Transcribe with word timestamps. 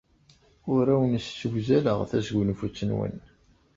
Ur 0.73 0.85
awen-ssewzaleɣ 0.93 1.99
tasgunfut-nwen. 2.11 3.15